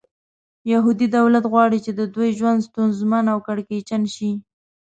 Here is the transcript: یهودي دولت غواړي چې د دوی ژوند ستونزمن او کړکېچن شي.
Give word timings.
یهودي 0.71 1.07
دولت 1.17 1.43
غواړي 1.51 1.79
چې 1.85 1.91
د 1.99 2.01
دوی 2.15 2.29
ژوند 2.37 2.65
ستونزمن 2.67 3.25
او 3.33 3.37
کړکېچن 3.47 4.03
شي. 4.15 4.31